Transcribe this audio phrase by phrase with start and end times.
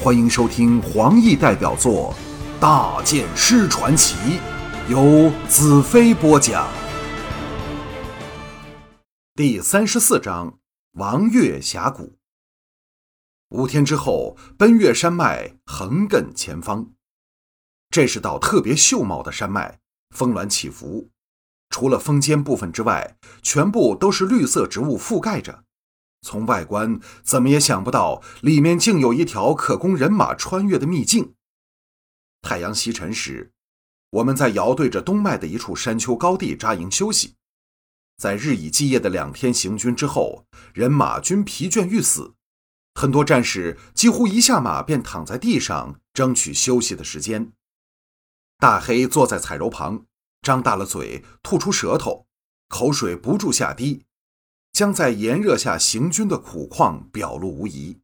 [0.00, 2.14] 欢迎收听黄奕代表作
[2.60, 4.14] 《大剑师传奇》，
[4.88, 6.68] 由子飞播讲。
[9.34, 10.60] 第三十四章：
[10.92, 12.16] 王岳峡谷。
[13.48, 16.92] 五天之后，奔月山脉横亘前方。
[17.90, 19.80] 这是道特别秀茂的山脉，
[20.14, 21.10] 峰峦起伏，
[21.70, 25.64] 除了峰尖部分之外，全部都是绿色植物覆盖着。
[26.20, 31.34] 从外观怎么也想不到，里面竟有一条可供人马穿越的秘境。
[32.42, 33.52] 太阳西沉时，
[34.10, 37.34] 我们在遥对着东脉的一处山丘高地扎营休息。
[38.16, 40.44] 在日以继夜的两天行军之后，
[40.74, 42.34] 人马均疲倦欲死，
[42.94, 47.52] 很多战士几乎一下马便躺在地上，争取休息的时间。
[48.58, 50.04] 大黑坐在彩柔旁，
[50.42, 52.26] 张大了嘴，吐出舌头，
[52.68, 54.04] 口水不住下滴。
[54.78, 57.98] 将在炎热下行军的苦况表露无遗。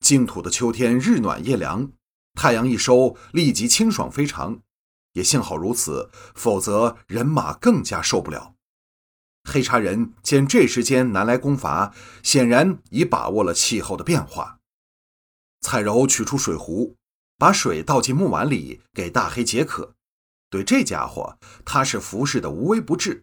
[0.00, 1.92] 净土的秋天日暖夜凉，
[2.34, 4.62] 太阳一收，立即清爽非常。
[5.12, 8.56] 也幸好如此，否则人马更加受不了。
[9.44, 14.58] 黑茶人见这时间南来攻伐，显然已把握了气候的变化。
[15.60, 16.96] 彩柔取出水壶，
[17.36, 19.94] 把水倒进木碗里，给大黑解渴。
[20.50, 23.22] 对这家伙，他是服侍的无微不至。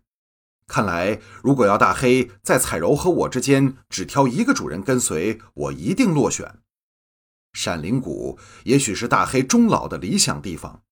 [0.68, 6.60] 看来，如果要大黑在彩柔和我之间只挑一个主人跟随，我一定落选。
[7.54, 10.84] 闪灵谷也许是大黑终老的理想地方。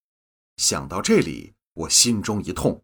[0.58, 2.84] 想到这里，我心中一痛。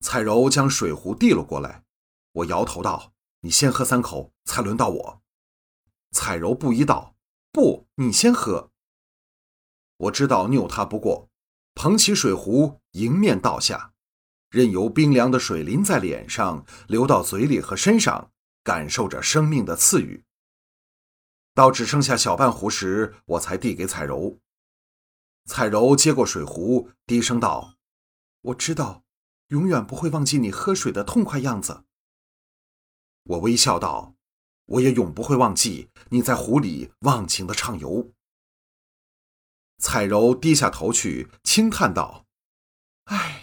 [0.00, 1.84] 彩柔将水壶递了过来，
[2.32, 5.22] 我摇头道：“你先喝三口，才轮到我。”
[6.12, 7.16] 彩柔不依道
[7.52, 8.70] ：“不，你先喝。”
[9.98, 11.28] 我知道拗他不过，
[11.74, 13.91] 捧起水壶迎面倒下。
[14.52, 18.30] 任由冰凉的水淋在脸上，流到嘴里和身上，
[18.62, 20.24] 感受着生命的赐予。
[21.54, 24.38] 到只剩下小半壶时，我才递给彩柔。
[25.46, 27.76] 彩柔接过水壶，低声道
[28.42, 29.04] ：“我知道，
[29.48, 31.84] 永远不会忘记你喝水的痛快样子。”
[33.24, 34.16] 我微笑道
[34.66, 38.12] ：“我也永不会忘记你在湖里忘情的畅游。”
[39.80, 42.26] 彩柔低下头去，轻叹道
[43.04, 43.38] ：“唉。”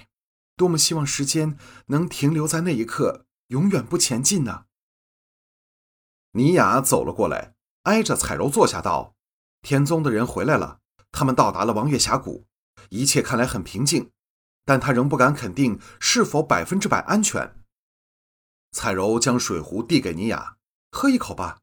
[0.59, 4.65] 多么希望时间能停留在那一刻，永远不前进呢？
[6.33, 9.15] 尼雅走了过来，挨着彩柔坐下，道
[9.63, 10.81] ：“天宗的人回来了，
[11.13, 12.45] 他们到达了王月峡谷，
[12.89, 14.11] 一切看来很平静，
[14.65, 17.63] 但他仍不敢肯定是否百分之百安全。”
[18.75, 20.57] 彩柔将水壶递给尼雅，
[20.91, 21.59] 喝一口吧。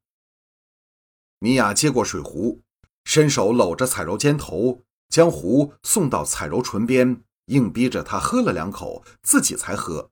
[1.40, 2.62] 尼雅接过水壶，
[3.04, 7.22] 伸手搂着彩柔肩头，将壶送到彩柔唇边。
[7.46, 10.10] 硬逼着他喝了两口，自己才喝。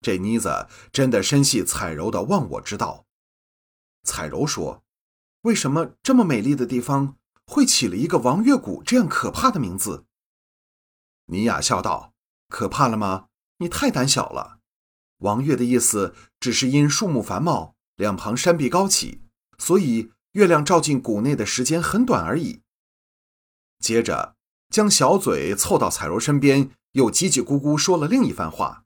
[0.00, 3.04] 这妮子真的深系彩柔的忘我之道。
[4.04, 4.84] 彩柔说
[5.42, 10.06] ：“为什么这么美丽的地方会起了一个王月谷这样可怕的名字？”
[11.26, 12.14] 尼雅笑道
[12.48, 13.26] ：“可怕了吗？
[13.58, 14.60] 你太胆小了。
[15.18, 19.22] 王月的意思只是因树木繁茂，两旁山壁高起，
[19.58, 22.62] 所以月亮照进谷内的时间很短而已。”
[23.78, 24.37] 接着。
[24.70, 28.84] 将小嘴凑到彩柔身边，又叽叽咕咕说了另一番话，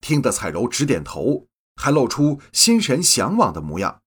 [0.00, 4.02] 听得彩柔直点头，还露出心神向往的模样。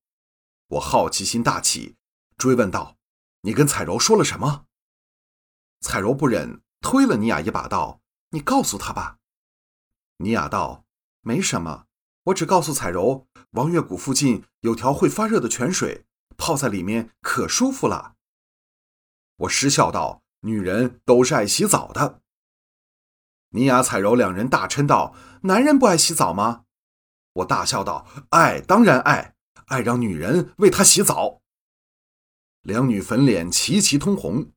[0.68, 1.98] 我好奇心大起，
[2.38, 2.96] 追问道
[3.42, 4.66] ：“你跟彩柔说了什么？”
[5.82, 8.02] 彩柔不忍，推了尼雅一把，道
[8.32, 9.18] ：“你告诉他吧。”
[10.18, 10.86] 尼雅道
[11.22, 11.86] ：“没什么，
[12.26, 16.06] 我只告诉彩柔，王月谷附近有条会发热的泉水，
[16.38, 18.16] 泡在里面可舒服了。”
[19.38, 20.24] 我失笑道。
[20.42, 22.22] 女人都是爱洗澡的。
[23.50, 26.66] 尼雅、彩柔两人大嗔道：“男人不爱洗澡吗？”
[27.34, 29.36] 我大笑道：“爱，当然爱，
[29.66, 31.42] 爱让女人为他洗澡。”
[32.62, 34.52] 两女粉脸齐齐通红。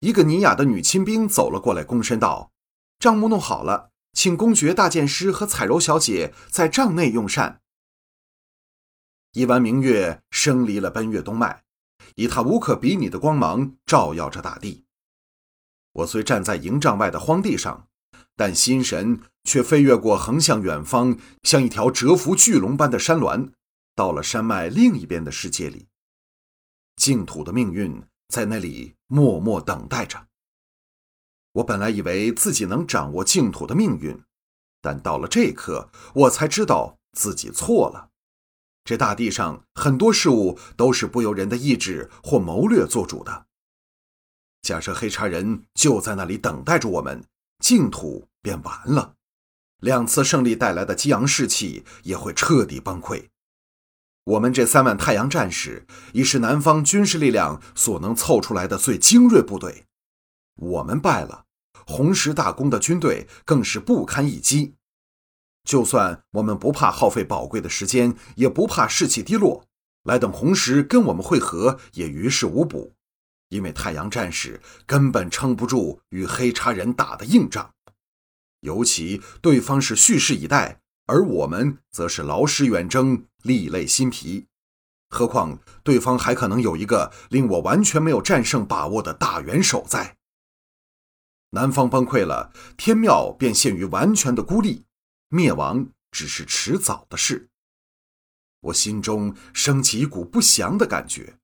[0.00, 2.52] 一个尼雅的女亲兵走了过来，躬身道
[2.98, 7.62] ：“账目弄好了，请公爵、大剑师和彩柔小姐在帐内用膳。”
[9.32, 11.63] 一弯明月升离了奔月东脉。
[12.14, 14.84] 以他无可比拟的光芒照耀着大地。
[15.92, 17.88] 我虽站在营帐外的荒地上，
[18.36, 23.52] 但心神却飞越过横向远方，像一条蛰伏巨龙般的山峦，
[23.94, 25.86] 到了山脉另一边的世界里。
[26.96, 30.26] 净土的命运在那里默默等待着。
[31.52, 34.20] 我本来以为自己能掌握净土的命运，
[34.80, 38.10] 但到了这一刻，我才知道自己错了。
[38.84, 43.46] 这大地上很多事物都是不由人的意志或谋略做主的。
[44.60, 47.24] 假设黑茶人就在那里等待着我们，
[47.60, 49.14] 净土便完了，
[49.80, 53.28] 两次胜利带来的激昂士气也会彻底崩溃。
[54.24, 59.84] 我们这三万太阳战士已是南方军事力量所能凑出来的最精锐部队，
[60.56, 61.44] 我们败了，
[61.86, 64.74] 红石大公的军队更是不堪一击。
[65.64, 69.64] 就算我们不怕耗费宝贵的时间，也不怕士气低落，
[70.04, 72.94] 来等红石跟我们会合也于事无补，
[73.48, 77.72] 因为太阳战士根本撑不住与黑叉人打的硬仗，
[78.60, 80.80] 尤其对方是蓄势以待。
[81.06, 84.46] 而我们则是劳师远征，力累心疲。
[85.10, 90.16] 何况对方还可能有一个令我完全没有战胜把握的大元首在。
[91.50, 94.86] 南方崩溃了，天庙便陷于完全的孤立，
[95.34, 97.48] 灭亡只是迟早的事。
[98.60, 101.40] 我心中升起一股不祥的感觉。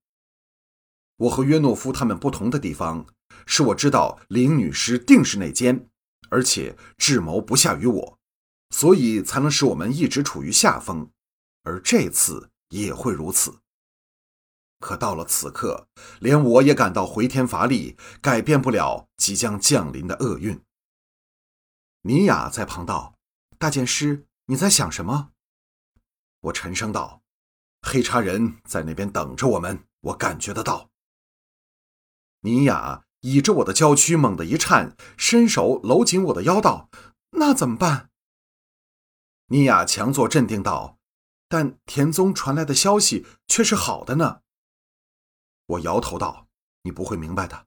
[1.16, 3.04] 我和约诺夫他们不同的地方，
[3.46, 5.88] 是我知道林女士定是内奸，
[6.28, 8.18] 而且智谋不下于我。
[8.72, 11.10] 所以才能使我们一直处于下风，
[11.64, 13.58] 而这次也会如此。
[14.78, 15.88] 可到了此刻，
[16.20, 20.62] 连我也感到回天乏力，改变不了即将降临的厄运。
[22.02, 23.18] 尼雅在旁道
[23.60, 25.32] ：“大剑师，你在想什么？”
[26.40, 27.22] 我沉声道
[27.86, 30.90] ：“黑茶人在那边等着我们，我感觉得到。”
[32.40, 36.88] 尼雅倚着我的娇躯，猛地一颤，伸手搂紧我的腰道
[37.36, 38.08] ：“那怎么办？”
[39.48, 40.98] 尼雅强作镇定道
[41.46, 44.40] ：“但田宗传来的消息却是好的呢。”
[45.66, 46.48] 我摇头道
[46.84, 47.66] ：“你不会明白的，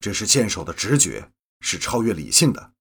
[0.00, 1.30] 这是剑手的直觉，
[1.60, 2.72] 是超越理性的。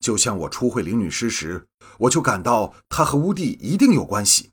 [0.00, 1.66] 就像我初会灵女师时，
[1.98, 4.52] 我就感到她和乌帝一定有关系。”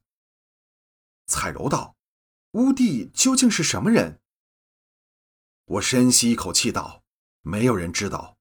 [1.28, 1.96] 彩柔道
[2.54, 4.20] ：“乌帝究竟是什么人？”
[5.66, 7.04] 我深吸一口气道
[7.42, 8.38] ：“没有人知道。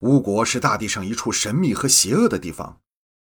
[0.00, 2.80] 巫国是大地上一处神秘和邪恶的地方。”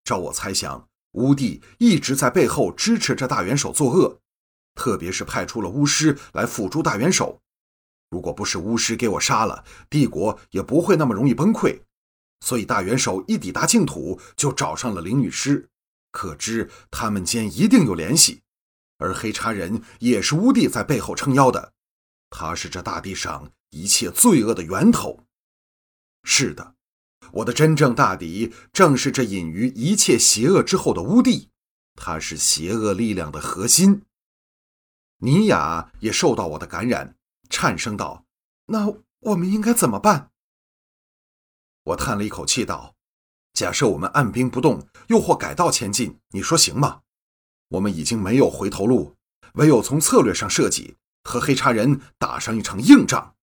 [0.03, 4.19] 照我猜想，巫帝一直在背后支持着大元首作恶，
[4.75, 7.41] 特别是派出了巫师来辅助大元首。
[8.11, 11.81] 如果不是巫师给我杀了，帝国也不会那么容易崩溃。
[12.45, 15.67] 所以大元首一抵达净土，就找上了灵女师，
[16.11, 18.43] 可知他们间一定有联系。
[18.99, 21.73] 而黑叉人也是乌帝在背后撑腰的，
[22.29, 25.23] 他是这大地上一切罪恶的源头。
[26.23, 26.75] 是的。
[27.31, 31.49] 我的真正大敌正是这隐于一切邪恶之后的乌帝，
[31.95, 34.03] 他是邪恶力量的核心。
[35.17, 37.15] 尼雅也受到我的感染，
[37.49, 38.23] 颤声道
[38.67, 40.29] ：“那我们应该怎么办？”
[41.85, 42.95] 我叹了一口气道
[43.53, 47.01] ：“假设我们按兵不动，又或改道前进，你说行吗？
[47.69, 49.15] 我们已经没有回头路，
[49.53, 53.35] 唯有从策略上设计，和黑茶人打上一场硬仗。”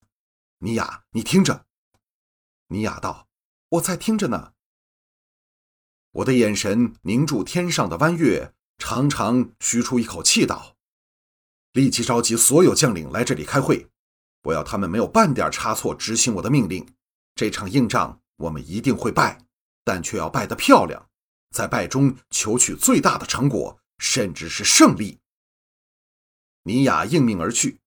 [0.59, 1.67] 尼雅，你听着。”
[2.69, 3.29] 尼雅道。
[3.73, 4.53] 我在听着呢。
[6.11, 10.77] 我的眼神凝住天上的弯月，长长吁出一口气道
[11.73, 13.89] ：“立即召集所有将领来这里开会，
[14.43, 16.87] 我要他们没有半点差错执行我的命令。
[17.35, 19.41] 这场硬仗我们一定会败，
[19.85, 21.09] 但却要败得漂亮，
[21.51, 25.19] 在败中求取最大的成果，甚至是胜利。”
[26.65, 27.81] 尼雅应命而去。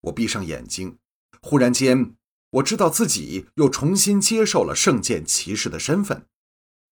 [0.00, 0.98] 我闭上眼睛，
[1.40, 2.16] 忽然间。
[2.54, 6.28] 我知道自己又重新接受了圣剑骑士的身份，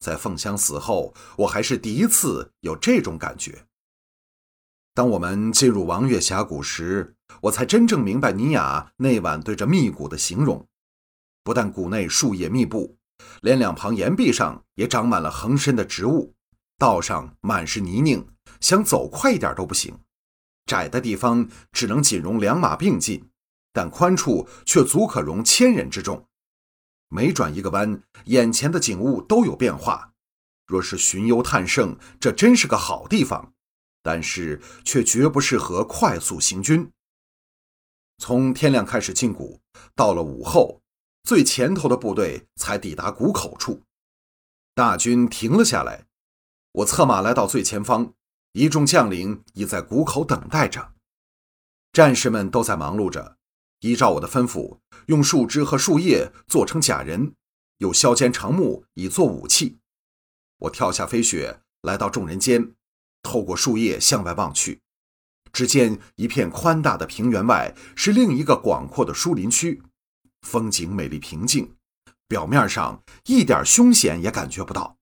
[0.01, 3.67] 在凤香死后，我还是第一次有这种感觉。
[4.93, 10.67] 当我们进入王月峡谷时，我才真正明白尼雅那晚对这密谷的形容。
[11.43, 12.97] 不但谷内树叶密布，
[13.41, 16.35] 连两旁岩壁上也长满了横生的植物，
[16.79, 18.27] 道上满是泥泞，
[18.61, 19.99] 想走快一点都不行。
[20.67, 23.29] 窄的地方只能仅容两马并进。
[23.75, 26.29] 但宽处却足可容千人之众，
[27.09, 30.13] 每转一个弯，眼前的景物都有变化。
[30.67, 33.55] 若是寻幽探胜，这真是个好地方，
[34.03, 36.93] 但是却绝不适合快速行军。
[38.19, 39.59] 从天亮开始进谷，
[39.95, 40.82] 到了午后，
[41.25, 43.83] 最前头的部队才抵达谷口处，
[44.75, 46.07] 大军停了下来。
[46.73, 48.15] 我策马来到最前方，
[48.53, 50.95] 一众将领已在谷口等待着，
[51.93, 53.37] 战士们都在忙碌着。
[53.81, 57.35] 依照我的吩咐，用树枝和树叶做成假人，
[57.79, 59.79] 又削尖长木以作武器。
[60.59, 62.75] 我跳下飞雪，来到众人间，
[63.23, 64.81] 透过树叶向外望去，
[65.53, 69.83] 只见一片宽大的平原外是另一个广阔的树林区，
[70.43, 71.75] 风景美丽平静，
[72.29, 74.97] 表面上一点凶险也感觉不到。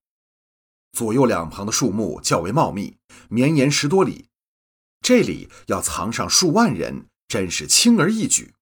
[0.93, 2.97] 左右两旁的树木较为茂密，
[3.29, 4.29] 绵延十多里，
[5.01, 8.55] 这里要藏上数万人，真是轻而易举。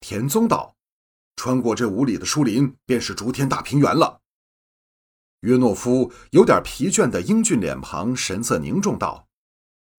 [0.00, 0.76] 田宗道
[1.36, 4.20] ：“穿过这五里的树林，便是逐天大平原了。”
[5.40, 9.26] 约诺夫有点疲倦的英俊脸庞，神色凝重道：“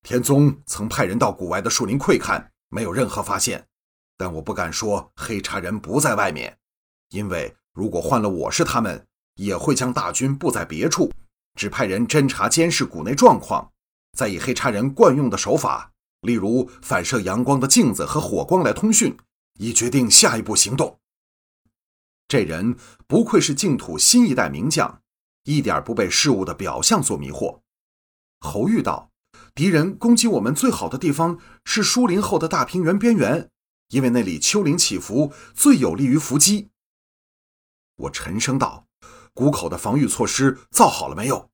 [0.04, 3.68] 田宗曾派人到谷外的树林窥看，没有任何发现。
[4.18, 6.58] 但我不敢说黑茶人不在外面，
[7.10, 9.06] 因为如果换了我是他们，
[9.36, 11.12] 也会将大军布在别处，
[11.54, 13.72] 只派人侦查监视谷内状况，
[14.18, 19.16] 再以黑茶人惯用的手法，例如反射阳光的镜子和火光来通讯，
[19.60, 21.00] 以决定下一步行动。
[22.28, 25.02] 这人不愧是净土新一代名将，
[25.44, 27.62] 一点不被事物的表象所迷惑。
[28.40, 29.12] 侯玉道
[29.56, 33.50] ：“敌人攻击我们最好的地方是疏林后的大平原边缘。”
[33.90, 36.70] 因为那里丘陵起伏，最有利于伏击。
[37.96, 38.88] 我沉声道
[39.34, 41.50] ：“谷口的防御措施造好了没有？”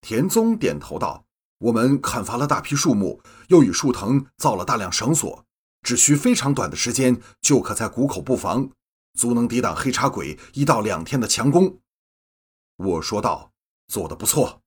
[0.00, 1.26] 田宗点头道
[1.58, 5.44] ：“我们砍伐了大批树木，又与树藤造了大量绳索，
[5.82, 8.70] 只需非常短的时间，就可在谷口布防，
[9.18, 11.80] 足能抵挡黑茶鬼一到两天的强攻。”
[12.76, 13.52] 我说道
[13.88, 14.62] ：“做得不错。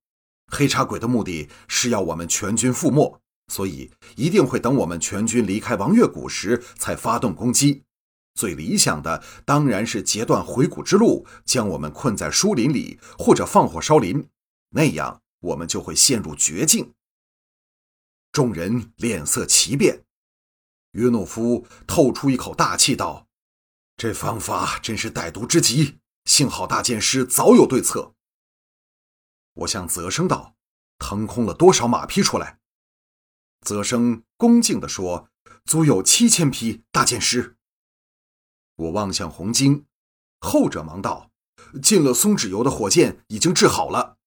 [0.47, 7.83] 黑茶鬼的目的是要我们全军覆没。”所以一定会等我们全军离开王岳谷时才发动攻击。
[8.35, 14.29] 最理想的当然是截断回谷之路，将我们困在树林里，或者放火烧林，
[14.69, 16.93] 那样我们就会陷入绝境。
[18.31, 20.03] 众人脸色齐变，
[20.91, 23.27] 约诺夫透出一口大气道
[23.97, 28.13] ：“这方法真是歹毒之极，幸好大剑师早有对策。”
[29.55, 30.55] 我向泽生道
[30.99, 32.58] ：“腾空了多少马匹出来？”
[33.61, 35.29] 泽生恭敬地说
[35.65, 37.57] ：“足有七千匹。”大剑师，
[38.75, 39.85] 我望向红晶，
[40.39, 41.29] 后者忙道
[41.83, 44.17] ：“进了松脂油的火箭已经治好了。”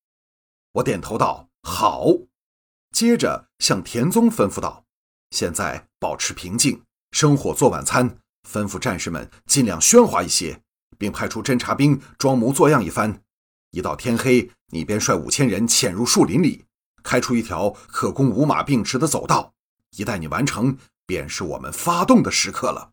[0.72, 2.06] 我点头道：“好。”
[2.94, 4.84] 接着向田宗吩咐道
[5.32, 10.62] ：“现在保持平静，生火做晚餐，吩咐战士们尽量喧哗一些，
[10.98, 13.22] 并派出侦察兵装模作样一番。
[13.70, 16.66] 一到天黑，你便率五千人潜入树林里。”
[17.02, 19.54] 开出一条可供五马并驰的走道，
[19.96, 22.92] 一旦你完成，便是我们发动的时刻了。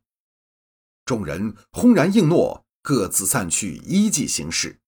[1.05, 4.79] 众人轰然应诺，各自散去，依计行事。